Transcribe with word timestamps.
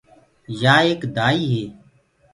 يآ 0.61 0.75
ايڪ 0.85 1.01
دآئي 1.15 1.41
هي۔ 1.53 1.65